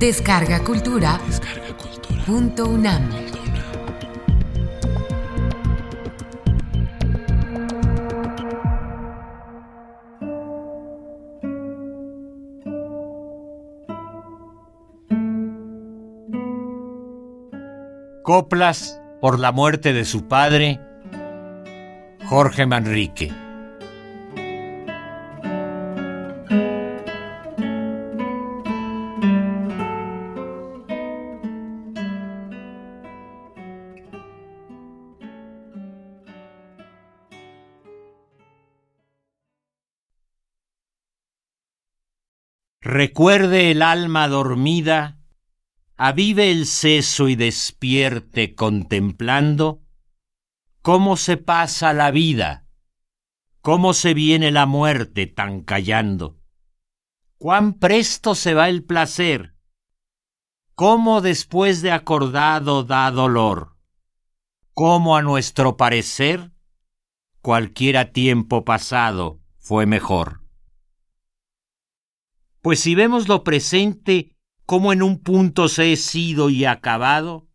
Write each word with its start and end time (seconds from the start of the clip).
Descarga 0.00 0.64
Cultura. 0.64 1.20
Punto 2.24 2.64
UNAM. 2.64 3.10
Coplas 18.22 18.98
por 19.20 19.38
la 19.38 19.52
muerte 19.52 19.92
de 19.92 20.06
su 20.06 20.26
padre, 20.26 20.80
Jorge 22.24 22.64
Manrique. 22.64 23.49
Recuerde 42.82 43.70
el 43.70 43.82
alma 43.82 44.26
dormida, 44.28 45.18
avive 45.96 46.50
el 46.50 46.64
seso 46.64 47.28
y 47.28 47.36
despierte 47.36 48.54
contemplando 48.54 49.82
cómo 50.80 51.18
se 51.18 51.36
pasa 51.36 51.92
la 51.92 52.10
vida, 52.10 52.66
cómo 53.60 53.92
se 53.92 54.14
viene 54.14 54.50
la 54.50 54.64
muerte 54.64 55.26
tan 55.26 55.60
callando, 55.60 56.38
cuán 57.36 57.74
presto 57.74 58.34
se 58.34 58.54
va 58.54 58.70
el 58.70 58.82
placer, 58.82 59.54
cómo 60.74 61.20
después 61.20 61.82
de 61.82 61.92
acordado 61.92 62.82
da 62.82 63.10
dolor, 63.10 63.76
cómo 64.72 65.18
a 65.18 65.22
nuestro 65.22 65.76
parecer 65.76 66.52
cualquiera 67.42 68.12
tiempo 68.12 68.64
pasado 68.64 69.38
fue 69.58 69.84
mejor. 69.84 70.39
Pues 72.62 72.80
si 72.80 72.94
vemos 72.94 73.28
lo 73.28 73.42
presente 73.42 74.36
como 74.66 74.92
en 74.92 75.02
un 75.02 75.18
punto 75.18 75.68
se 75.68 75.92
he 75.92 75.96
sido 75.96 76.50
y 76.50 76.64
acabado, 76.64 77.48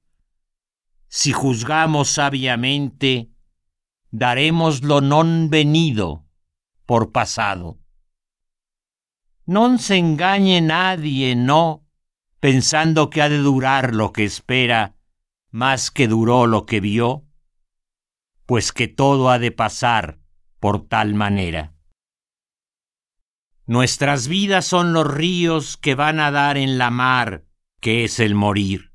si 1.08 1.32
juzgamos 1.32 2.10
sabiamente, 2.10 3.32
daremos 4.12 4.84
lo 4.84 5.00
non 5.00 5.50
venido 5.50 6.26
por 6.86 7.12
pasado. 7.12 7.80
Non 9.46 9.78
se 9.78 9.96
engañe 9.96 10.60
nadie, 10.60 11.36
no, 11.36 11.86
pensando 12.42 13.10
que 13.10 13.22
ha 13.22 13.30
de 13.30 13.38
durar 13.38 13.94
lo 13.94 14.12
que 14.12 14.26
espera 14.26 14.98
más 15.52 15.92
que 15.92 16.08
duró 16.08 16.48
lo 16.48 16.66
que 16.66 16.82
vio, 16.82 17.24
pues 18.46 18.74
que 18.74 18.88
todo 18.90 19.30
ha 19.30 19.40
de 19.40 19.52
pasar 19.52 20.20
por 20.60 20.88
tal 20.88 21.14
manera. 21.14 21.75
Nuestras 23.68 24.28
vidas 24.28 24.66
son 24.66 24.94
los 24.94 25.12
ríos 25.12 25.76
que 25.78 25.96
van 25.96 26.20
a 26.20 26.30
dar 26.30 26.56
en 26.56 26.78
la 26.78 26.92
mar, 26.92 27.46
que 27.82 28.04
es 28.04 28.20
el 28.20 28.36
morir. 28.36 28.92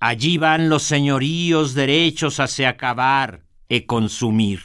Allí 0.00 0.36
van 0.36 0.68
los 0.68 0.82
señoríos 0.82 1.72
derechos 1.72 2.40
hacia 2.40 2.68
acabar 2.68 3.46
e 3.70 3.86
consumir. 3.86 4.60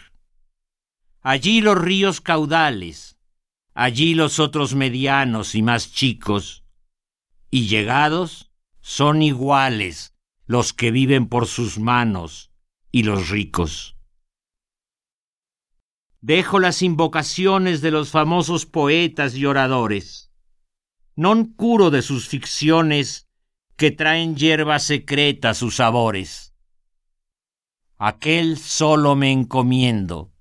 Allí 1.21 1.61
los 1.61 1.77
ríos 1.77 2.19
caudales, 2.19 3.17
allí 3.73 4.15
los 4.15 4.39
otros 4.39 4.75
medianos 4.75 5.55
y 5.55 5.61
más 5.61 5.93
chicos, 5.93 6.65
y 7.49 7.67
llegados 7.67 8.51
son 8.81 9.21
iguales 9.21 10.13
los 10.45 10.73
que 10.73 10.91
viven 10.91 11.27
por 11.27 11.47
sus 11.47 11.79
manos 11.79 12.51
y 12.91 13.03
los 13.03 13.29
ricos. 13.29 13.92
Dejo 16.23 16.59
las 16.59 16.81
invocaciones 16.81 17.81
de 17.81 17.91
los 17.91 18.09
famosos 18.09 18.65
poetas 18.65 19.35
y 19.35 19.45
oradores. 19.45 20.31
Non 21.17 21.51
curo 21.51 21.91
de 21.91 22.01
sus 22.01 22.29
ficciones 22.29 23.27
que 23.75 23.91
traen 23.91 24.37
hierba 24.37 24.79
secreta 24.79 25.53
sus 25.53 25.75
sabores. 25.75 26.55
Aquel 27.97 28.57
solo 28.57 29.17
me 29.17 29.33
encomiendo, 29.33 30.31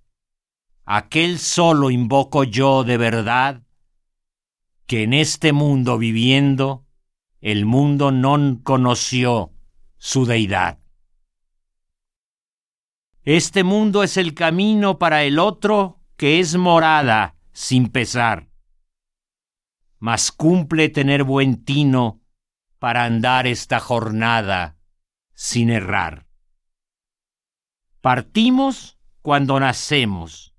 aquel 0.84 1.40
solo 1.40 1.90
invoco 1.90 2.44
yo 2.44 2.84
de 2.84 2.96
verdad, 2.96 3.66
que 4.86 5.02
en 5.02 5.12
este 5.12 5.52
mundo 5.52 5.98
viviendo, 5.98 6.86
el 7.40 7.66
mundo 7.66 8.12
non 8.12 8.62
conoció 8.62 9.50
su 9.98 10.26
deidad. 10.26 10.81
Este 13.24 13.62
mundo 13.62 14.02
es 14.02 14.16
el 14.16 14.34
camino 14.34 14.98
para 14.98 15.22
el 15.22 15.38
otro 15.38 16.00
que 16.16 16.40
es 16.40 16.56
morada 16.56 17.36
sin 17.52 17.88
pesar. 17.88 18.48
Mas 19.98 20.32
cumple 20.32 20.88
tener 20.88 21.22
buen 21.22 21.64
tino 21.64 22.20
para 22.80 23.04
andar 23.04 23.46
esta 23.46 23.78
jornada 23.78 24.76
sin 25.34 25.70
errar. 25.70 26.26
Partimos 28.00 28.98
cuando 29.20 29.60
nacemos, 29.60 30.56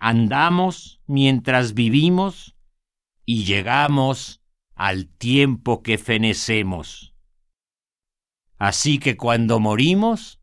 andamos 0.00 1.00
mientras 1.06 1.74
vivimos 1.74 2.56
y 3.24 3.44
llegamos 3.44 4.42
al 4.74 5.06
tiempo 5.06 5.84
que 5.84 5.96
fenecemos. 5.96 7.14
Así 8.56 8.98
que 8.98 9.16
cuando 9.16 9.60
morimos, 9.60 10.37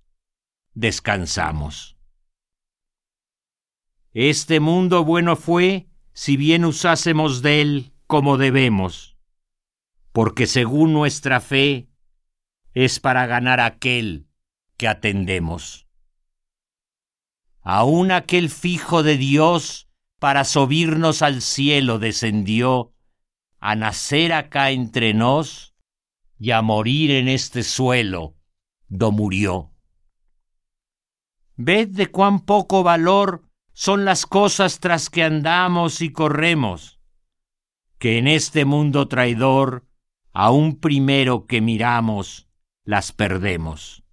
descansamos. 0.76 1.98
Este 4.14 4.60
mundo 4.60 5.04
bueno 5.04 5.36
fue 5.36 5.90
si 6.14 6.38
bien 6.38 6.64
usásemos 6.64 7.42
de 7.42 7.62
él 7.62 7.94
como 8.08 8.38
debemos, 8.38 9.18
porque 10.12 10.48
según 10.48 10.94
nuestra 10.94 11.42
fe 11.42 11.90
es 12.74 13.00
para 13.00 13.26
ganar 13.26 13.60
aquel 13.60 14.28
que 14.78 14.88
atendemos. 14.88 15.88
Aún 17.62 18.12
aquel 18.12 18.50
fijo 18.50 19.02
de 19.02 19.18
Dios 19.18 19.90
para 20.20 20.46
subirnos 20.46 21.22
al 21.22 21.42
cielo 21.42 22.00
descendió 22.00 22.94
a 23.60 23.76
nacer 23.76 24.32
acá 24.34 24.72
entre 24.72 25.14
nos 25.14 25.76
y 26.38 26.52
a 26.52 26.62
morir 26.62 27.12
en 27.12 27.28
este 27.28 27.64
suelo 27.64 28.36
do 28.88 29.12
murió. 29.12 29.75
Ved 31.58 31.90
de 31.90 32.08
cuán 32.08 32.42
poco 32.42 32.84
valor 32.84 33.48
son 33.74 34.06
las 34.06 34.26
cosas 34.26 34.80
tras 34.80 35.10
que 35.10 35.24
andamos 35.24 36.02
y 36.02 36.12
corremos, 36.12 37.00
que 37.98 38.18
en 38.18 38.28
este 38.28 38.66
mundo 38.66 39.08
traidor, 39.08 39.86
aun 40.32 40.80
primero 40.80 41.46
que 41.46 41.62
miramos, 41.62 42.48
las 42.84 43.12
perdemos. 43.12 44.04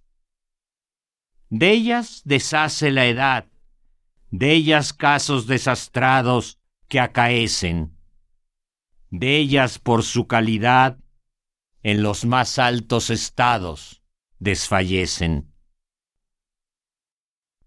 De 1.49 1.71
ellas 1.71 2.21
deshace 2.25 2.91
la 2.91 3.05
edad, 3.05 3.47
de 4.31 4.51
ellas 4.51 4.93
casos 4.93 5.45
desastrados 5.45 6.59
que 6.87 6.99
acaecen, 6.99 7.97
de 9.09 9.37
ellas 9.37 9.77
por 9.77 10.03
su 10.03 10.27
calidad 10.27 10.97
en 11.83 12.01
los 12.01 12.25
más 12.25 12.57
altos 12.57 13.09
estados 13.09 14.01
desfallecen. 14.39 15.52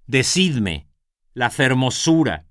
Decidme, 0.06 0.88
la 1.34 1.50
fermosura, 1.50 2.46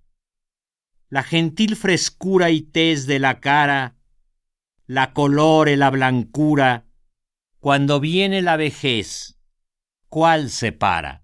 la 1.07 1.23
gentil 1.23 1.77
frescura 1.77 2.49
y 2.49 2.61
tez 2.61 3.07
de 3.07 3.17
la 3.17 3.39
cara, 3.39 3.95
la 4.87 5.13
color 5.13 5.69
y 5.69 5.77
la 5.77 5.89
blancura, 5.89 6.85
cuando 7.59 8.01
viene 8.01 8.41
la 8.41 8.57
vejez, 8.57 9.39
¿cuál 10.09 10.49
separa? 10.49 11.23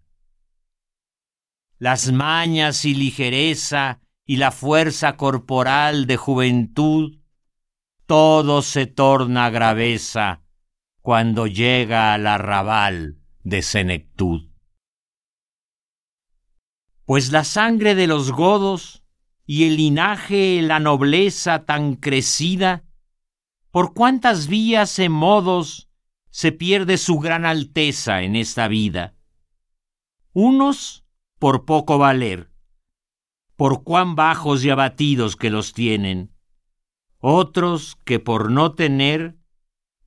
Las 1.78 2.14
mañas 2.14 2.86
y 2.86 2.96
ligereza 2.96 4.00
y 4.26 4.38
la 4.38 4.52
fuerza 4.52 5.18
corporal 5.18 6.08
de 6.08 6.16
juventud, 6.16 7.20
todo 8.06 8.62
se 8.62 8.86
torna 8.86 9.50
graveza 9.50 10.44
cuando 11.02 11.46
llega 11.46 12.14
al 12.14 12.26
arrabal 12.26 13.18
de 13.44 13.62
senectud 13.64 14.51
pues 17.12 17.34
la 17.34 17.44
sangre 17.44 17.94
de 17.94 18.08
los 18.08 18.32
godos 18.32 19.04
y 19.46 19.66
el 19.66 19.76
linaje, 19.76 20.62
la 20.62 20.80
nobleza 20.80 21.66
tan 21.66 21.96
crecida, 21.96 22.86
por 23.70 23.94
cuántas 23.94 24.48
vías 24.48 24.98
y 24.98 25.10
modos 25.10 25.90
se 26.30 26.54
pierde 26.54 26.98
su 26.98 27.20
gran 27.20 27.44
alteza 27.44 28.22
en 28.22 28.38
esta 28.38 28.70
vida. 28.70 29.14
Unos 30.32 31.04
por 31.38 31.66
poco 31.66 31.98
valer, 31.98 32.50
por 33.58 33.84
cuán 33.84 34.16
bajos 34.16 34.64
y 34.64 34.70
abatidos 34.70 35.36
que 35.36 35.50
los 35.50 35.74
tienen, 35.74 36.32
otros 37.18 37.98
que 38.06 38.22
por 38.22 38.50
no 38.50 38.72
tener 38.72 39.36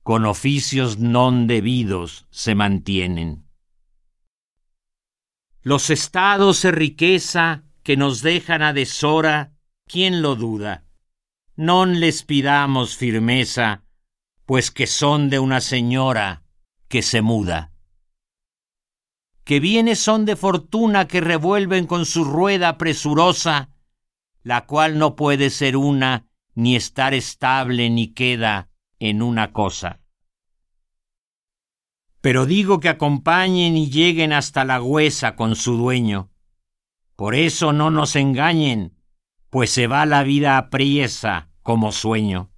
con 0.01 0.25
oficios 0.25 0.97
non 0.97 1.45
debidos 1.45 2.25
se 2.31 2.55
mantienen. 2.55 3.44
Los 5.67 5.89
estados 5.89 6.61
de 6.61 6.69
riqueza 6.69 7.63
que 7.81 7.97
nos 7.97 8.21
dejan 8.21 8.61
a 8.61 8.71
deshora, 8.71 9.57
¿quién 9.87 10.21
lo 10.21 10.35
duda? 10.35 10.85
Non 11.57 11.97
les 11.97 12.21
pidamos 12.21 12.93
firmeza, 12.93 13.81
pues 14.45 14.69
que 14.69 14.85
son 14.85 15.31
de 15.31 15.39
una 15.39 15.61
señora 15.61 16.45
que 16.87 17.01
se 17.01 17.23
muda. 17.23 17.73
Que 19.43 19.59
bienes 19.59 19.97
son 19.97 20.25
de 20.25 20.35
fortuna 20.35 21.07
que 21.07 21.19
revuelven 21.19 21.87
con 21.87 22.05
su 22.05 22.25
rueda 22.25 22.77
presurosa, 22.77 23.73
la 24.43 24.67
cual 24.67 24.99
no 24.99 25.15
puede 25.15 25.49
ser 25.49 25.77
una, 25.77 26.27
ni 26.53 26.75
estar 26.75 27.15
estable, 27.15 27.89
ni 27.89 28.13
queda 28.13 28.69
en 28.99 29.23
una 29.23 29.51
cosa. 29.51 30.04
Pero 32.25 32.47
digo 32.47 32.79
que 32.79 32.89
acompañen 32.89 33.77
y 33.77 33.91
lleguen 33.91 34.33
hasta 34.33 34.65
la 34.65 34.81
huesa 34.81 35.35
con 35.35 35.55
su 35.55 35.77
dueño. 35.77 36.31
Por 37.15 37.35
eso 37.35 37.71
no 37.71 37.91
nos 37.91 38.15
engañen, 38.15 38.97
pues 39.51 39.69
se 39.69 39.85
va 39.85 40.07
la 40.07 40.23
vida 40.23 40.57
a 40.57 40.71
priesa 40.71 41.51
como 41.61 41.91
sueño. 41.91 42.49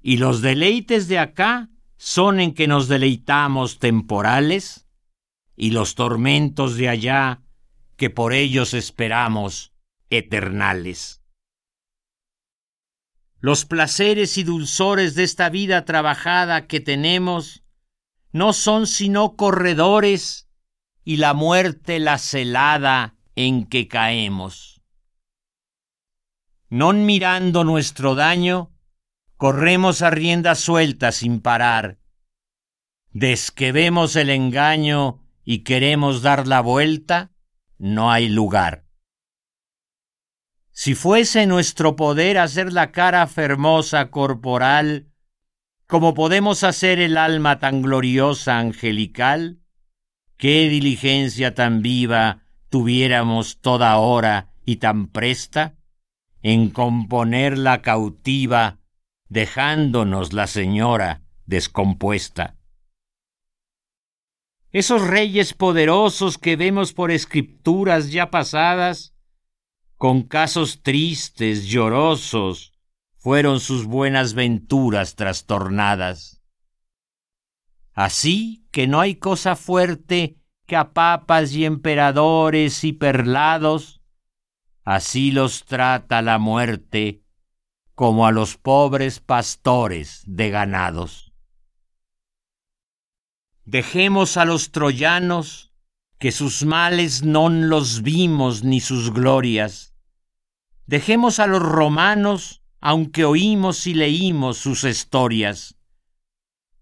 Y 0.00 0.16
los 0.16 0.42
deleites 0.42 1.06
de 1.06 1.20
acá 1.20 1.70
son 1.98 2.40
en 2.40 2.52
que 2.52 2.66
nos 2.66 2.88
deleitamos 2.88 3.78
temporales, 3.78 4.88
y 5.54 5.70
los 5.70 5.94
tormentos 5.94 6.76
de 6.76 6.88
allá 6.88 7.42
que 7.94 8.10
por 8.10 8.32
ellos 8.32 8.74
esperamos 8.74 9.72
eternales. 10.10 11.22
Los 13.38 13.64
placeres 13.66 14.36
y 14.36 14.42
dulzores 14.42 15.14
de 15.14 15.22
esta 15.22 15.48
vida 15.48 15.84
trabajada 15.84 16.66
que 16.66 16.80
tenemos 16.80 17.61
no 18.32 18.52
son 18.52 18.86
sino 18.86 19.36
corredores 19.36 20.48
y 21.04 21.16
la 21.16 21.34
muerte 21.34 21.98
la 21.98 22.18
celada 22.18 23.14
en 23.36 23.66
que 23.66 23.88
caemos. 23.88 24.82
Non 26.68 27.04
mirando 27.04 27.64
nuestro 27.64 28.14
daño, 28.14 28.72
corremos 29.36 30.00
a 30.00 30.08
rienda 30.08 30.54
suelta 30.54 31.12
sin 31.12 31.40
parar. 31.40 31.98
Des 33.10 33.50
que 33.50 33.72
vemos 33.72 34.16
el 34.16 34.30
engaño 34.30 35.20
y 35.44 35.64
queremos 35.64 36.22
dar 36.22 36.48
la 36.48 36.62
vuelta, 36.62 37.32
no 37.76 38.10
hay 38.10 38.28
lugar. 38.30 38.86
Si 40.70 40.94
fuese 40.94 41.46
nuestro 41.46 41.96
poder 41.96 42.38
hacer 42.38 42.72
la 42.72 42.90
cara 42.90 43.26
fermosa 43.26 44.10
corporal, 44.10 45.11
como 45.92 46.14
podemos 46.14 46.64
hacer 46.64 47.00
el 47.00 47.18
alma 47.18 47.58
tan 47.58 47.82
gloriosa 47.82 48.58
angelical, 48.58 49.60
qué 50.38 50.70
diligencia 50.70 51.54
tan 51.54 51.82
viva 51.82 52.44
tuviéramos 52.70 53.60
toda 53.60 53.98
hora 53.98 54.54
y 54.64 54.76
tan 54.76 55.08
presta 55.08 55.76
en 56.40 56.70
componer 56.70 57.58
la 57.58 57.82
cautiva, 57.82 58.78
dejándonos 59.28 60.32
la 60.32 60.46
señora 60.46 61.24
descompuesta. 61.44 62.56
Esos 64.70 65.06
reyes 65.06 65.52
poderosos 65.52 66.38
que 66.38 66.56
vemos 66.56 66.94
por 66.94 67.10
escrituras 67.10 68.10
ya 68.10 68.30
pasadas, 68.30 69.12
con 69.98 70.22
casos 70.22 70.82
tristes, 70.82 71.66
llorosos, 71.66 72.71
fueron 73.22 73.60
sus 73.60 73.86
buenas 73.86 74.34
venturas 74.34 75.14
trastornadas. 75.14 76.42
Así 77.92 78.66
que 78.72 78.88
no 78.88 79.00
hay 79.00 79.14
cosa 79.14 79.54
fuerte 79.54 80.36
que 80.66 80.74
a 80.74 80.92
papas 80.92 81.52
y 81.52 81.64
emperadores 81.64 82.82
y 82.82 82.92
perlados, 82.92 84.02
así 84.82 85.30
los 85.30 85.64
trata 85.64 86.20
la 86.20 86.38
muerte 86.40 87.22
como 87.94 88.26
a 88.26 88.32
los 88.32 88.56
pobres 88.56 89.20
pastores 89.20 90.24
de 90.26 90.50
ganados. 90.50 91.32
Dejemos 93.64 94.36
a 94.36 94.44
los 94.44 94.72
troyanos 94.72 95.72
que 96.18 96.32
sus 96.32 96.64
males 96.64 97.22
non 97.22 97.68
los 97.68 98.02
vimos 98.02 98.64
ni 98.64 98.80
sus 98.80 99.12
glorias, 99.12 99.92
Dejemos 100.86 101.38
a 101.38 101.46
los 101.46 101.62
romanos, 101.62 102.61
aunque 102.82 103.24
oímos 103.24 103.86
y 103.86 103.94
leímos 103.94 104.58
sus 104.58 104.82
historias. 104.82 105.78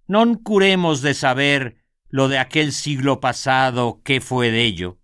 Non 0.09 0.35
curemos 0.35 1.03
de 1.03 1.13
saber 1.15 1.85
lo 2.09 2.27
de 2.27 2.39
aquel 2.39 2.73
siglo 2.73 3.21
pasado, 3.21 4.01
qué 4.03 4.21
fue 4.21 4.51
de 4.51 4.65
ello. 4.65 4.99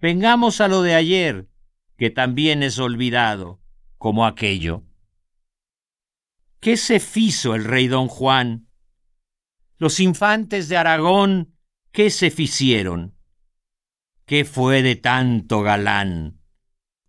Vengamos 0.00 0.62
a 0.62 0.68
lo 0.68 0.80
de 0.82 0.94
ayer, 0.94 1.50
que 1.98 2.10
también 2.10 2.62
es 2.62 2.78
olvidado, 2.78 3.60
como 3.98 4.24
aquello. 4.24 4.84
¿Qué 6.60 6.76
se 6.76 7.00
fizo 7.00 7.56
el 7.56 7.64
rey 7.64 7.88
don 7.88 8.06
Juan? 8.06 8.68
Los 9.76 9.98
infantes 9.98 10.68
de 10.68 10.76
Aragón, 10.76 11.58
¿qué 11.90 12.10
se 12.10 12.30
ficieron? 12.30 13.18
¿Qué 14.24 14.44
fue 14.44 14.82
de 14.82 14.94
tanto 14.94 15.62
galán? 15.62 16.37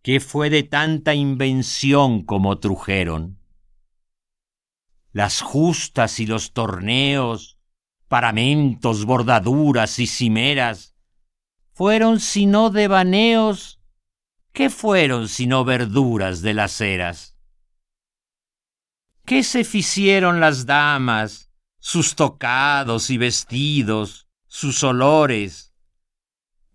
¿Qué 0.01 0.21
fue 0.21 0.49
de 0.49 0.63
tanta 0.63 1.13
invención 1.13 2.23
como 2.23 2.59
trujeron? 2.59 3.37
Las 5.11 5.41
justas 5.41 6.21
y 6.21 6.25
los 6.25 6.53
torneos, 6.53 7.57
paramentos, 8.07 9.03
bordaduras 9.03 9.99
y 9.99 10.07
cimeras, 10.07 10.95
fueron 11.73 12.21
sino 12.21 12.69
devaneos, 12.69 13.81
¿qué 14.53 14.69
fueron 14.69 15.27
sino 15.27 15.65
verduras 15.65 16.41
de 16.41 16.53
las 16.53 16.79
eras? 16.79 17.35
¿Qué 19.25 19.43
se 19.43 19.65
ficieron 19.65 20.39
las 20.39 20.65
damas, 20.65 21.51
sus 21.79 22.15
tocados 22.15 23.09
y 23.09 23.17
vestidos, 23.17 24.27
sus 24.47 24.81
olores, 24.83 25.68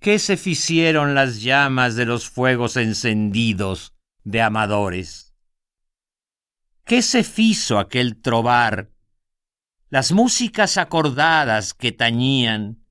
¿Qué 0.05 0.19
se 0.19 0.37
ficieron 0.37 1.15
las 1.15 1.41
llamas 1.41 1.97
de 1.97 2.05
los 2.05 2.29
fuegos 2.29 2.77
encendidos 2.77 3.95
de 4.23 4.43
amadores? 4.43 5.35
¿Qué 6.85 7.01
se 7.01 7.25
fizo 7.25 7.79
aquel 7.79 8.21
trobar? 8.21 8.91
Las 9.89 10.13
músicas 10.13 10.77
acordadas 10.77 11.73
que 11.73 11.91
tañían. 11.91 12.85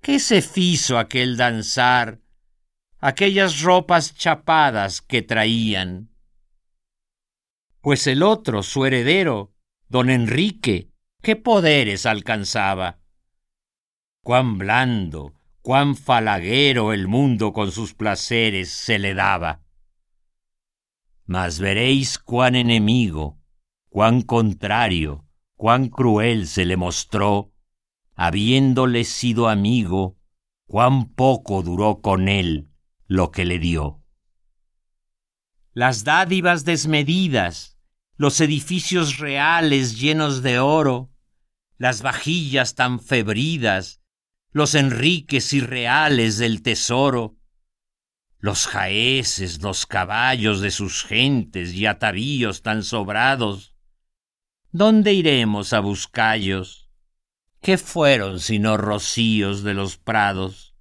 ¿Qué 0.00 0.20
se 0.20 0.40
fizo 0.40 1.00
aquel 1.00 1.36
danzar? 1.36 2.20
Aquellas 3.00 3.62
ropas 3.62 4.14
chapadas 4.14 5.02
que 5.02 5.22
traían. 5.22 6.14
Pues 7.80 8.06
el 8.06 8.22
otro, 8.22 8.62
su 8.62 8.86
heredero, 8.86 9.52
don 9.88 10.08
Enrique, 10.10 10.92
¿qué 11.22 11.34
poderes 11.34 12.06
alcanzaba? 12.06 13.00
Cuán 14.22 14.58
blando, 14.58 15.39
cuán 15.62 15.96
falaguero 15.96 16.92
el 16.92 17.06
mundo 17.06 17.52
con 17.52 17.72
sus 17.72 17.94
placeres 17.94 18.70
se 18.70 18.98
le 18.98 19.14
daba. 19.14 19.62
Mas 21.26 21.60
veréis 21.60 22.18
cuán 22.18 22.56
enemigo, 22.56 23.38
cuán 23.88 24.22
contrario, 24.22 25.26
cuán 25.54 25.88
cruel 25.88 26.46
se 26.46 26.64
le 26.64 26.76
mostró, 26.76 27.52
habiéndole 28.14 29.04
sido 29.04 29.48
amigo, 29.48 30.16
cuán 30.66 31.12
poco 31.14 31.62
duró 31.62 32.00
con 32.00 32.28
él 32.28 32.70
lo 33.06 33.30
que 33.30 33.44
le 33.44 33.58
dio. 33.58 34.02
Las 35.72 36.04
dádivas 36.04 36.64
desmedidas, 36.64 37.78
los 38.16 38.40
edificios 38.40 39.18
reales 39.18 40.00
llenos 40.00 40.42
de 40.42 40.58
oro, 40.58 41.10
las 41.76 42.02
vajillas 42.02 42.74
tan 42.74 43.00
febridas, 43.00 43.99
los 44.52 44.74
enriques 44.74 45.52
irreales 45.52 46.38
del 46.38 46.62
tesoro, 46.62 47.36
los 48.38 48.66
jaeces, 48.66 49.62
los 49.62 49.86
caballos 49.86 50.60
de 50.60 50.70
sus 50.70 51.04
gentes 51.04 51.72
y 51.72 51.86
atavíos 51.86 52.62
tan 52.62 52.82
sobrados. 52.82 53.76
¿Dónde 54.72 55.12
iremos 55.12 55.72
a 55.72 55.80
buscallos? 55.80 56.90
¿Qué 57.60 57.78
fueron 57.78 58.40
sino 58.40 58.76
rocíos 58.76 59.62
de 59.62 59.74
los 59.74 59.98
prados? 59.98 60.74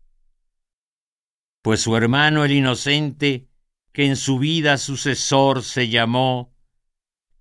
Pues 1.62 1.82
su 1.82 1.96
hermano 1.96 2.46
el 2.46 2.52
inocente, 2.54 3.50
que 3.92 4.06
en 4.06 4.16
su 4.16 4.40
vida 4.40 4.78
sucesor 4.78 5.64
se 5.64 5.90
llamó, 5.90 6.56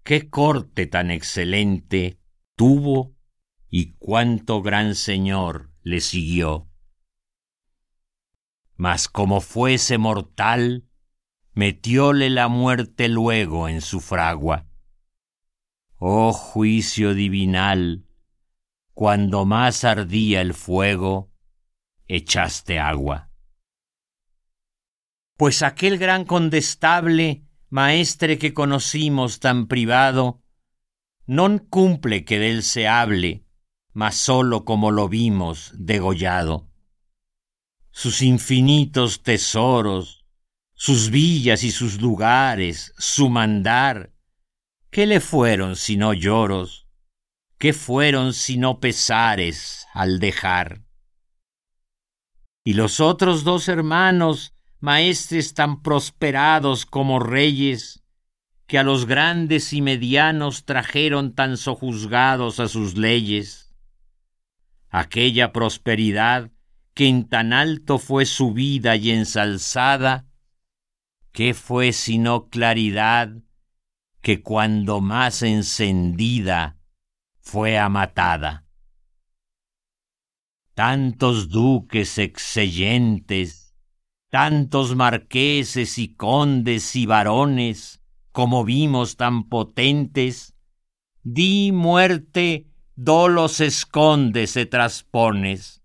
qué 0.02 0.28
corte 0.28 0.86
tan 0.86 1.10
excelente 1.10 2.18
tuvo 2.56 3.14
y 3.70 3.92
cuánto 3.92 4.60
gran 4.62 4.94
señor 4.94 5.67
le 5.88 6.00
siguió. 6.00 6.68
Mas 8.76 9.08
como 9.08 9.40
fuese 9.40 9.96
mortal, 9.96 10.86
metióle 11.54 12.28
la 12.28 12.48
muerte 12.48 13.08
luego 13.08 13.68
en 13.68 13.80
su 13.80 14.00
fragua. 14.00 14.66
Oh 15.96 16.32
juicio 16.32 17.14
divinal, 17.14 18.04
cuando 18.92 19.46
más 19.46 19.82
ardía 19.82 20.42
el 20.42 20.52
fuego, 20.52 21.32
echaste 22.06 22.78
agua. 22.78 23.30
Pues 25.38 25.62
aquel 25.62 25.96
gran 25.96 26.24
condestable, 26.26 27.46
maestre 27.70 28.38
que 28.38 28.52
conocimos 28.52 29.40
tan 29.40 29.68
privado, 29.68 30.42
non 31.26 31.58
cumple 31.58 32.24
que 32.24 32.38
de 32.38 32.50
él 32.50 32.62
se 32.62 32.86
hable, 32.86 33.47
mas 33.98 34.14
solo 34.14 34.64
como 34.64 34.92
lo 34.92 35.08
vimos 35.08 35.72
degollado. 35.74 36.68
Sus 37.90 38.22
infinitos 38.22 39.24
tesoros, 39.24 40.24
sus 40.72 41.10
villas 41.10 41.64
y 41.64 41.72
sus 41.72 42.00
lugares, 42.00 42.94
su 42.96 43.28
mandar, 43.28 44.12
¿qué 44.92 45.04
le 45.04 45.18
fueron 45.18 45.74
sino 45.74 46.12
lloros? 46.12 46.86
¿Qué 47.58 47.72
fueron 47.72 48.34
sino 48.34 48.78
pesares 48.78 49.88
al 49.92 50.20
dejar? 50.20 50.84
Y 52.62 52.74
los 52.74 53.00
otros 53.00 53.42
dos 53.42 53.66
hermanos, 53.66 54.54
maestres 54.78 55.54
tan 55.54 55.82
prosperados 55.82 56.86
como 56.86 57.18
reyes, 57.18 58.04
que 58.68 58.78
a 58.78 58.84
los 58.84 59.06
grandes 59.06 59.72
y 59.72 59.82
medianos 59.82 60.66
trajeron 60.66 61.34
tan 61.34 61.56
sojuzgados 61.56 62.60
a 62.60 62.68
sus 62.68 62.96
leyes, 62.96 63.67
aquella 64.90 65.52
prosperidad 65.52 66.50
que 66.94 67.08
en 67.08 67.28
tan 67.28 67.52
alto 67.52 67.98
fue 67.98 68.26
subida 68.26 68.96
y 68.96 69.10
ensalzada, 69.10 70.26
¿qué 71.32 71.54
fue 71.54 71.92
sino 71.92 72.48
claridad 72.48 73.30
que 74.20 74.42
cuando 74.42 75.00
más 75.00 75.42
encendida 75.42 76.78
fue 77.40 77.78
amatada? 77.78 78.66
Tantos 80.74 81.48
duques 81.48 82.18
excellentes, 82.18 83.74
tantos 84.30 84.94
marqueses 84.94 85.98
y 85.98 86.14
condes 86.14 86.94
y 86.96 87.06
varones, 87.06 88.02
como 88.32 88.64
vimos 88.64 89.16
tan 89.16 89.48
potentes, 89.48 90.54
di 91.22 91.72
muerte 91.72 92.67
dolos 93.00 93.60
esconde 93.60 94.48
se 94.48 94.66
traspones. 94.66 95.84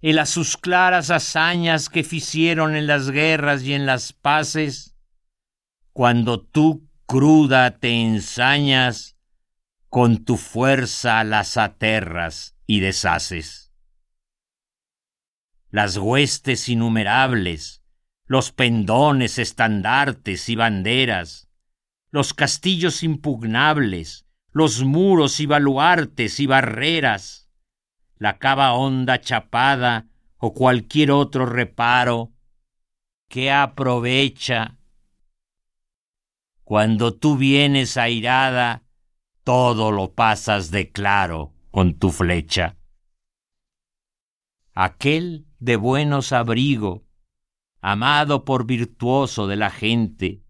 El 0.00 0.20
a 0.20 0.26
sus 0.26 0.56
claras 0.56 1.10
hazañas 1.10 1.88
que 1.88 2.04
ficieron 2.04 2.76
en 2.76 2.86
las 2.86 3.10
guerras 3.10 3.64
y 3.64 3.74
en 3.74 3.84
las 3.84 4.12
paces, 4.12 4.96
cuando 5.92 6.40
tú 6.40 6.88
cruda 7.06 7.78
te 7.78 8.00
ensañas, 8.00 9.16
con 9.88 10.24
tu 10.24 10.36
fuerza 10.36 11.24
las 11.24 11.56
aterras 11.56 12.56
y 12.64 12.78
deshaces. 12.78 13.72
Las 15.68 15.96
huestes 15.96 16.68
innumerables, 16.68 17.82
los 18.26 18.52
pendones, 18.52 19.36
estandartes 19.38 20.48
y 20.48 20.54
banderas, 20.54 21.48
los 22.12 22.34
castillos 22.34 23.02
impugnables, 23.02 24.21
los 24.52 24.82
muros 24.84 25.40
y 25.40 25.46
baluartes 25.46 26.38
y 26.38 26.46
barreras, 26.46 27.50
la 28.16 28.38
cava 28.38 28.74
honda 28.74 29.20
chapada 29.20 30.08
o 30.36 30.52
cualquier 30.52 31.10
otro 31.10 31.46
reparo 31.46 32.32
que 33.28 33.50
aprovecha. 33.50 34.78
Cuando 36.64 37.14
tú 37.14 37.36
vienes 37.36 37.96
airada, 37.96 38.84
todo 39.42 39.90
lo 39.90 40.14
pasas 40.14 40.70
de 40.70 40.92
claro 40.92 41.54
con 41.70 41.98
tu 41.98 42.10
flecha. 42.10 42.76
Aquel 44.74 45.46
de 45.58 45.76
buenos 45.76 46.32
abrigo, 46.32 47.04
amado 47.80 48.44
por 48.44 48.66
virtuoso 48.66 49.46
de 49.46 49.56
la 49.56 49.70
gente, 49.70 50.42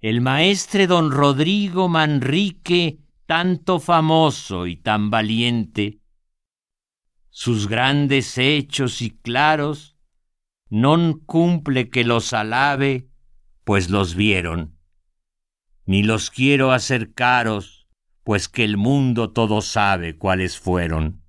el 0.00 0.22
maestre 0.22 0.86
don 0.86 1.10
Rodrigo 1.10 1.88
Manrique, 1.88 3.00
tanto 3.26 3.80
famoso 3.80 4.66
y 4.66 4.76
tan 4.76 5.10
valiente, 5.10 6.00
sus 7.28 7.68
grandes 7.68 8.38
hechos 8.38 9.02
y 9.02 9.10
claros, 9.10 9.96
non 10.70 11.20
cumple 11.26 11.90
que 11.90 12.04
los 12.04 12.32
alabe, 12.32 13.10
pues 13.64 13.90
los 13.90 14.14
vieron, 14.14 14.78
ni 15.84 16.02
los 16.02 16.30
quiero 16.30 16.72
acercaros, 16.72 17.86
pues 18.24 18.48
que 18.48 18.64
el 18.64 18.78
mundo 18.78 19.32
todo 19.32 19.60
sabe 19.60 20.16
cuáles 20.16 20.58
fueron. 20.58 21.22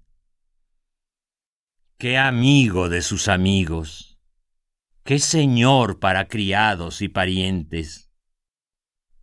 Qué 1.97 2.17
amigo 2.17 2.87
de 2.87 3.01
sus 3.01 3.27
amigos, 3.27 4.17
qué 5.03 5.19
señor 5.19 5.99
para 5.99 6.27
criados 6.27 7.01
y 7.01 7.09
parientes 7.09 8.10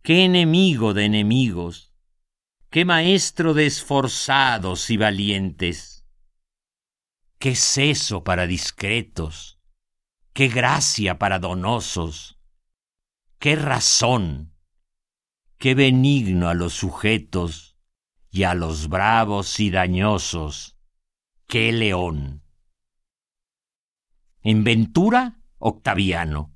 qué 0.01 0.25
enemigo 0.25 0.93
de 0.93 1.05
enemigos, 1.05 1.93
qué 2.69 2.85
maestro 2.85 3.53
de 3.53 3.65
esforzados 3.65 4.89
y 4.89 4.97
valientes, 4.97 6.05
qué 7.37 7.55
seso 7.55 8.23
para 8.23 8.47
discretos, 8.47 9.59
qué 10.33 10.47
gracia 10.47 11.19
para 11.19 11.39
donosos, 11.39 12.39
qué 13.39 13.55
razón, 13.55 14.53
qué 15.57 15.75
benigno 15.75 16.49
a 16.49 16.53
los 16.53 16.73
sujetos 16.73 17.77
y 18.29 18.43
a 18.43 18.53
los 18.53 18.87
bravos 18.87 19.59
y 19.59 19.69
dañosos, 19.69 20.77
qué 21.47 21.71
león. 21.71 22.43
En 24.41 24.63
ventura, 24.63 25.41
Octaviano. 25.57 26.55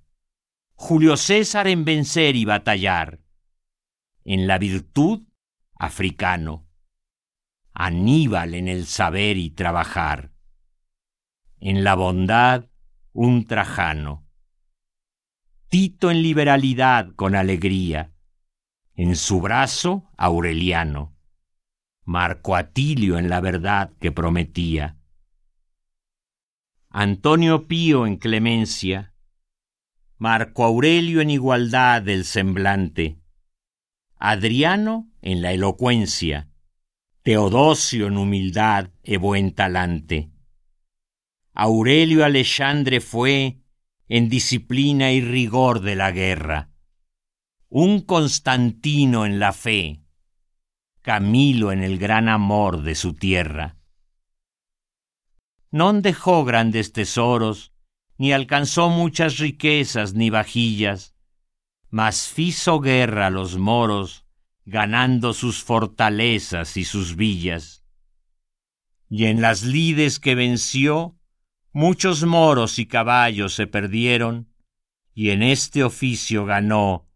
Julio 0.75 1.17
César 1.17 1.67
en 1.67 1.83
vencer 1.83 2.37
y 2.37 2.45
batallar 2.45 3.22
en 4.25 4.47
la 4.47 4.57
virtud, 4.57 5.23
africano. 5.75 6.65
Aníbal 7.73 8.53
en 8.53 8.67
el 8.67 8.85
saber 8.85 9.37
y 9.37 9.49
trabajar. 9.49 10.31
En 11.59 11.83
la 11.83 11.95
bondad, 11.95 12.69
un 13.11 13.45
trajano. 13.45 14.27
Tito 15.69 16.11
en 16.11 16.21
liberalidad 16.21 17.13
con 17.15 17.35
alegría. 17.35 18.13
En 18.95 19.15
su 19.15 19.41
brazo, 19.41 20.09
Aureliano. 20.17 21.15
Marco 22.05 22.55
Atilio 22.55 23.17
en 23.17 23.29
la 23.29 23.41
verdad 23.41 23.93
que 23.99 24.11
prometía. 24.11 24.97
Antonio 26.89 27.67
Pío 27.67 28.05
en 28.05 28.17
clemencia. 28.17 29.15
Marco 30.17 30.63
Aurelio 30.63 31.21
en 31.21 31.31
igualdad 31.31 32.03
del 32.03 32.23
semblante 32.23 33.22
Adriano 34.25 35.11
en 35.21 35.41
la 35.41 35.51
elocuencia, 35.51 36.47
Teodosio 37.23 38.07
en 38.07 38.15
humildad 38.15 38.91
e 39.03 39.17
buen 39.17 39.51
talante. 39.53 40.31
Aurelio 41.53 42.23
Alexandre 42.23 43.01
fue 43.01 43.59
en 44.07 44.29
disciplina 44.29 45.11
y 45.11 45.19
rigor 45.19 45.81
de 45.81 45.97
la 45.97 46.11
guerra, 46.11 46.69
un 47.67 47.99
Constantino 47.99 49.25
en 49.25 49.39
la 49.39 49.51
fe, 49.51 50.05
Camilo 51.01 51.73
en 51.73 51.83
el 51.83 51.97
gran 51.97 52.29
amor 52.29 52.81
de 52.81 52.95
su 52.95 53.15
tierra. 53.15 53.75
Non 55.69 56.01
dejó 56.01 56.45
grandes 56.45 56.93
tesoros, 56.93 57.73
ni 58.17 58.31
alcanzó 58.31 58.87
muchas 58.87 59.37
riquezas 59.37 60.13
ni 60.13 60.29
vajillas, 60.29 61.12
mas 61.93 62.27
fizo 62.27 62.79
guerra 62.79 63.27
a 63.27 63.29
los 63.29 63.55
moros, 63.59 64.25
ganando 64.65 65.31
sus 65.31 65.63
fortalezas 65.63 66.75
y 66.75 66.85
sus 66.85 67.15
villas. 67.15 67.85
Y 69.09 69.25
en 69.25 69.41
las 69.41 69.61
lides 69.61 70.19
que 70.19 70.33
venció, 70.33 71.15
muchos 71.71 72.25
moros 72.25 72.79
y 72.79 72.87
caballos 72.87 73.53
se 73.53 73.67
perdieron, 73.67 74.51
y 75.13 75.29
en 75.29 75.43
este 75.43 75.83
oficio 75.83 76.45
ganó 76.45 77.07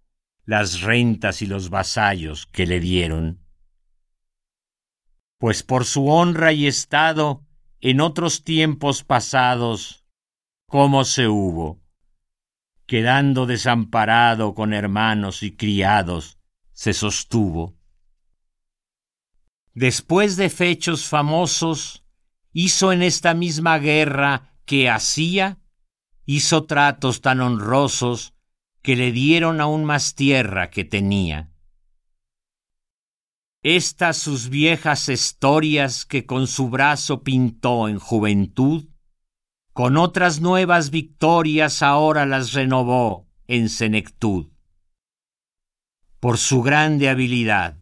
las 0.45 0.81
rentas 0.81 1.41
y 1.41 1.47
los 1.47 1.71
vasallos 1.71 2.45
que 2.45 2.67
le 2.67 2.79
dieron. 2.79 3.39
Pues 5.39 5.63
por 5.63 5.85
su 5.85 6.07
honra 6.07 6.53
y 6.53 6.67
estado, 6.67 7.43
en 7.81 7.99
otros 7.99 8.43
tiempos 8.43 9.03
pasados, 9.03 10.05
¿cómo 10.67 11.03
se 11.03 11.27
hubo? 11.27 11.81
Quedando 12.87 13.45
desamparado 13.45 14.55
con 14.55 14.73
hermanos 14.73 15.43
y 15.43 15.55
criados, 15.55 16.39
se 16.71 16.93
sostuvo. 16.93 17.75
Después 19.73 20.37
de 20.37 20.49
fechos 20.49 21.05
famosos, 21.05 22.05
hizo 22.53 22.91
en 22.91 23.03
esta 23.03 23.33
misma 23.33 23.77
guerra 23.77 24.55
que 24.65 24.89
hacía, 24.89 25.59
hizo 26.25 26.65
tratos 26.65 27.21
tan 27.21 27.41
honrosos 27.41 28.33
que 28.81 28.95
le 28.95 29.11
dieron 29.11 29.61
aún 29.61 29.83
más 29.83 30.15
tierra 30.15 30.69
que 30.69 30.85
tenía. 30.85 31.51
Estas 33.63 34.17
sus 34.17 34.49
viejas 34.49 35.09
historias 35.09 36.05
que 36.05 36.25
con 36.25 36.47
su 36.47 36.69
brazo 36.69 37.21
pintó 37.21 37.89
en 37.89 37.99
juventud, 37.99 38.87
con 39.77 39.95
otras 39.95 40.41
nuevas 40.41 40.89
victorias 40.89 41.83
ahora 41.83 42.25
las 42.25 42.53
renovó 42.53 43.27
en 43.47 43.69
senectud. 43.69 44.47
Por 46.19 46.39
su 46.39 46.63
grande 46.63 47.09
habilidad, 47.09 47.77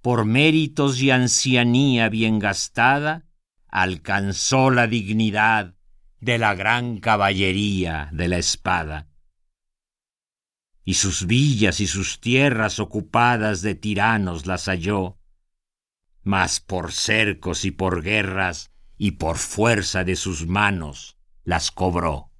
por 0.00 0.24
méritos 0.24 1.00
y 1.00 1.12
ancianía 1.12 2.08
bien 2.08 2.40
gastada, 2.40 3.24
alcanzó 3.68 4.72
la 4.72 4.88
dignidad 4.88 5.76
de 6.18 6.38
la 6.38 6.56
gran 6.56 6.98
caballería 6.98 8.08
de 8.10 8.26
la 8.26 8.38
espada. 8.38 9.08
Y 10.84 10.94
sus 10.94 11.28
villas 11.28 11.78
y 11.78 11.86
sus 11.86 12.18
tierras 12.18 12.80
ocupadas 12.80 13.62
de 13.62 13.76
tiranos 13.76 14.46
las 14.46 14.64
halló, 14.64 15.20
mas 16.24 16.58
por 16.58 16.90
cercos 16.90 17.64
y 17.64 17.70
por 17.70 18.02
guerras 18.02 18.71
y 19.02 19.10
por 19.10 19.36
fuerza 19.36 20.04
de 20.04 20.14
sus 20.14 20.46
manos 20.46 21.16
las 21.42 21.72
cobró. 21.72 22.30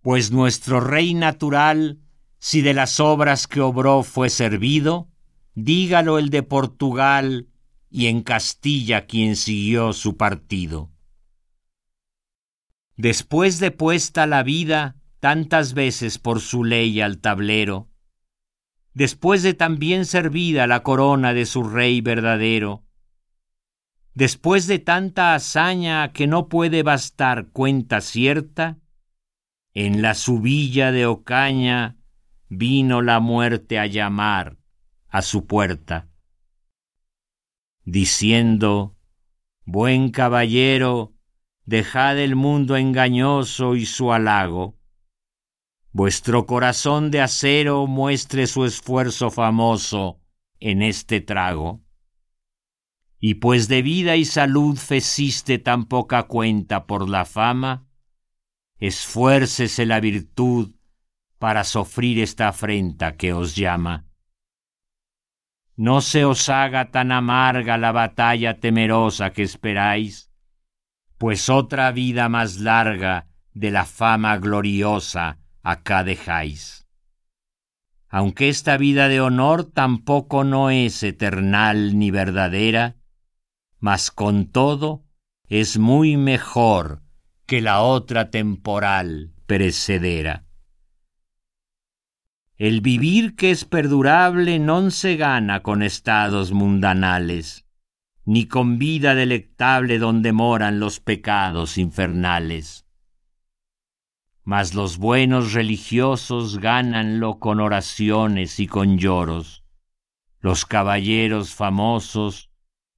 Pues 0.00 0.30
nuestro 0.30 0.80
rey 0.80 1.12
natural, 1.12 2.00
si 2.38 2.62
de 2.62 2.72
las 2.72 2.98
obras 2.98 3.48
que 3.48 3.60
obró 3.60 4.02
fue 4.02 4.30
servido, 4.30 5.10
dígalo 5.52 6.18
el 6.18 6.30
de 6.30 6.42
Portugal 6.42 7.50
y 7.90 8.06
en 8.06 8.22
Castilla 8.22 9.04
quien 9.04 9.36
siguió 9.36 9.92
su 9.92 10.16
partido. 10.16 10.90
Después 12.96 13.58
de 13.58 13.72
puesta 13.72 14.26
la 14.26 14.42
vida 14.42 14.96
tantas 15.20 15.74
veces 15.74 16.18
por 16.18 16.40
su 16.40 16.64
ley 16.64 17.02
al 17.02 17.18
tablero, 17.18 17.90
después 18.94 19.42
de 19.42 19.52
también 19.52 20.06
servida 20.06 20.66
la 20.66 20.82
corona 20.82 21.34
de 21.34 21.44
su 21.44 21.62
rey 21.62 22.00
verdadero, 22.00 22.85
después 24.16 24.66
de 24.66 24.78
tanta 24.78 25.34
hazaña 25.34 26.14
que 26.14 26.26
no 26.26 26.48
puede 26.48 26.82
bastar 26.82 27.48
cuenta 27.52 28.00
cierta, 28.00 28.78
en 29.74 30.00
la 30.00 30.14
subilla 30.14 30.90
de 30.90 31.04
Ocaña 31.04 31.98
vino 32.48 33.02
la 33.02 33.20
muerte 33.20 33.78
a 33.78 33.84
llamar 33.86 34.56
a 35.08 35.20
su 35.20 35.46
puerta, 35.46 36.08
diciendo, 37.84 38.96
Buen 39.66 40.10
caballero, 40.10 41.12
dejad 41.66 42.18
el 42.18 42.36
mundo 42.36 42.76
engañoso 42.78 43.76
y 43.76 43.84
su 43.84 44.14
halago. 44.14 44.78
Vuestro 45.92 46.46
corazón 46.46 47.10
de 47.10 47.20
acero 47.20 47.86
muestre 47.86 48.46
su 48.46 48.64
esfuerzo 48.64 49.30
famoso 49.30 50.20
en 50.58 50.80
este 50.80 51.20
trago. 51.20 51.85
Y 53.18 53.34
pues 53.34 53.68
de 53.68 53.82
vida 53.82 54.16
y 54.16 54.24
salud 54.24 54.76
feciste 54.76 55.58
tan 55.58 55.86
poca 55.86 56.24
cuenta 56.24 56.86
por 56.86 57.08
la 57.08 57.24
fama, 57.24 57.86
esfuércese 58.78 59.86
la 59.86 60.00
virtud 60.00 60.74
para 61.38 61.64
sofrir 61.64 62.20
esta 62.20 62.48
afrenta 62.48 63.16
que 63.16 63.32
os 63.32 63.56
llama 63.56 64.06
no 65.76 66.00
se 66.00 66.24
os 66.24 66.48
haga 66.48 66.90
tan 66.90 67.12
amarga 67.12 67.76
la 67.76 67.92
batalla 67.92 68.58
temerosa 68.58 69.30
que 69.32 69.42
esperáis, 69.42 70.32
pues 71.18 71.50
otra 71.50 71.92
vida 71.92 72.30
más 72.30 72.56
larga 72.56 73.28
de 73.52 73.70
la 73.70 73.84
fama 73.84 74.38
gloriosa 74.38 75.38
acá 75.62 76.02
dejáis. 76.02 76.86
Aunque 78.08 78.48
esta 78.48 78.78
vida 78.78 79.08
de 79.08 79.20
honor 79.20 79.64
tampoco 79.64 80.44
no 80.44 80.70
es 80.70 81.02
eternal 81.02 81.98
ni 81.98 82.10
verdadera, 82.10 82.95
mas 83.78 84.10
con 84.10 84.46
todo 84.46 85.04
es 85.48 85.78
muy 85.78 86.16
mejor 86.16 87.02
que 87.46 87.60
la 87.60 87.80
otra 87.80 88.30
temporal 88.30 89.32
perecedera. 89.46 90.44
El 92.56 92.80
vivir 92.80 93.36
que 93.36 93.50
es 93.50 93.64
perdurable 93.64 94.58
no 94.58 94.90
se 94.90 95.16
gana 95.16 95.62
con 95.62 95.82
estados 95.82 96.52
mundanales, 96.52 97.66
ni 98.24 98.46
con 98.46 98.78
vida 98.78 99.14
delectable 99.14 99.98
donde 99.98 100.32
moran 100.32 100.80
los 100.80 100.98
pecados 100.98 101.78
infernales. 101.78 102.86
Mas 104.42 104.74
los 104.74 104.96
buenos 104.98 105.52
religiosos 105.52 106.58
gánanlo 106.58 107.38
con 107.38 107.60
oraciones 107.60 108.58
y 108.58 108.66
con 108.66 108.96
lloros, 108.96 109.64
los 110.40 110.64
caballeros 110.64 111.54
famosos 111.54 112.45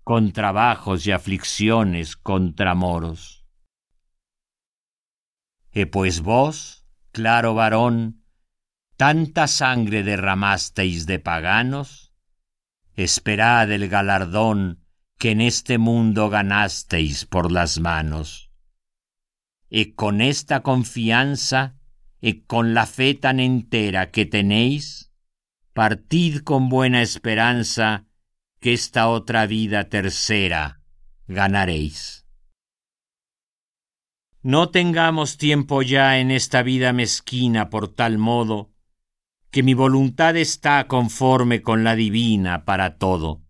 con 0.09 0.33
trabajos 0.33 1.07
y 1.07 1.13
aflicciones 1.13 2.17
contra 2.17 2.75
moros. 2.75 3.45
E 5.71 5.85
pues 5.87 6.23
vos, 6.23 6.87
claro 7.13 7.53
varón, 7.53 8.25
tanta 8.97 9.47
sangre 9.47 10.03
derramasteis 10.03 11.05
de 11.05 11.19
paganos, 11.19 12.15
esperad 12.95 13.71
el 13.71 13.91
galardón 13.91 14.83
que 15.19 15.33
en 15.33 15.43
este 15.43 15.77
mundo 15.77 16.31
ganasteis 16.31 17.27
por 17.27 17.53
las 17.53 17.79
manos. 17.79 18.51
Y 19.69 19.93
con 19.93 20.23
esta 20.23 20.63
confianza 20.63 21.77
y 22.19 22.45
con 22.47 22.73
la 22.73 22.87
fe 22.87 23.13
tan 23.13 23.41
entera 23.41 24.11
que 24.11 24.25
tenéis, 24.25 25.13
partid 25.75 26.39
con 26.45 26.71
buena 26.71 27.03
esperanza 27.03 28.08
que 28.61 28.73
esta 28.73 29.09
otra 29.09 29.47
vida 29.47 29.89
tercera 29.89 30.81
ganaréis. 31.27 32.27
No 34.43 34.71
tengamos 34.71 35.37
tiempo 35.37 35.83
ya 35.83 36.19
en 36.19 36.31
esta 36.31 36.63
vida 36.63 36.93
mezquina 36.93 37.71
por 37.71 37.89
tal 37.89 38.19
modo 38.19 38.71
que 39.51 39.63
mi 39.63 39.75
voluntad 39.75 40.37
está 40.37 40.87
conforme 40.87 41.63
con 41.63 41.85
la 41.85 41.95
divina 41.95 42.65
para 42.65 42.99
todo. 42.99 43.43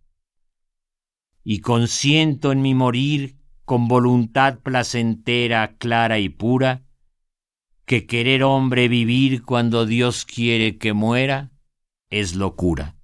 Y 1.44 1.60
consiento 1.60 2.52
en 2.52 2.62
mi 2.62 2.74
morir 2.74 3.36
con 3.64 3.88
voluntad 3.88 4.60
placentera, 4.60 5.76
clara 5.76 6.18
y 6.18 6.28
pura, 6.28 6.84
que 7.84 8.06
querer 8.06 8.42
hombre 8.42 8.88
vivir 8.88 9.42
cuando 9.42 9.86
Dios 9.86 10.24
quiere 10.24 10.78
que 10.78 10.92
muera 10.92 11.50
es 12.10 12.34
locura. 12.34 12.97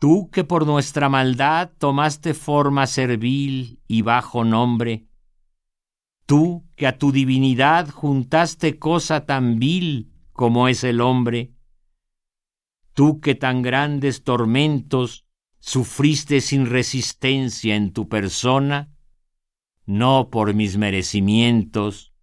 Tú 0.00 0.30
que 0.30 0.44
por 0.44 0.66
nuestra 0.66 1.10
maldad 1.10 1.72
tomaste 1.76 2.32
forma 2.32 2.86
servil 2.86 3.82
y 3.86 4.00
bajo 4.00 4.44
nombre, 4.44 5.04
tú 6.24 6.66
que 6.74 6.86
a 6.86 6.96
tu 6.96 7.12
divinidad 7.12 7.90
juntaste 7.90 8.78
cosa 8.78 9.26
tan 9.26 9.58
vil 9.58 10.10
como 10.32 10.68
es 10.68 10.84
el 10.84 11.02
hombre, 11.02 11.52
tú 12.94 13.20
que 13.20 13.34
tan 13.34 13.60
grandes 13.60 14.24
tormentos 14.24 15.26
sufriste 15.58 16.40
sin 16.40 16.64
resistencia 16.64 17.76
en 17.76 17.92
tu 17.92 18.08
persona, 18.08 18.90
no 19.84 20.30
por 20.30 20.54
mis 20.54 20.78
merecimientos, 20.78 22.14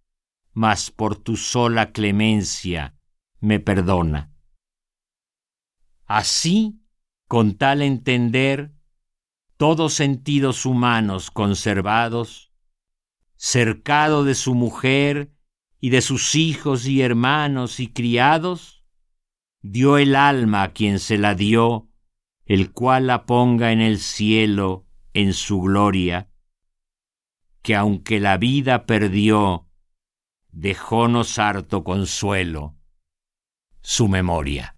mas 0.52 0.90
por 0.90 1.14
tu 1.14 1.36
sola 1.36 1.92
clemencia 1.92 2.96
me 3.38 3.60
perdona. 3.60 4.32
Así, 6.06 6.77
con 7.28 7.56
tal 7.58 7.82
entender, 7.82 8.72
todos 9.58 9.92
sentidos 9.92 10.64
humanos 10.64 11.30
conservados, 11.30 12.52
cercado 13.36 14.24
de 14.24 14.34
su 14.34 14.54
mujer 14.54 15.34
y 15.78 15.90
de 15.90 16.00
sus 16.00 16.34
hijos 16.34 16.86
y 16.86 17.02
hermanos 17.02 17.80
y 17.80 17.92
criados, 17.92 18.82
dio 19.60 19.98
el 19.98 20.16
alma 20.16 20.62
a 20.62 20.72
quien 20.72 20.98
se 20.98 21.18
la 21.18 21.34
dio, 21.34 21.90
el 22.46 22.72
cual 22.72 23.08
la 23.08 23.26
ponga 23.26 23.72
en 23.72 23.82
el 23.82 23.98
cielo 23.98 24.86
en 25.12 25.34
su 25.34 25.60
gloria, 25.60 26.30
que 27.60 27.76
aunque 27.76 28.20
la 28.20 28.38
vida 28.38 28.86
perdió, 28.86 29.68
dejónos 30.50 31.38
harto 31.38 31.84
consuelo 31.84 32.74
su 33.82 34.08
memoria. 34.08 34.77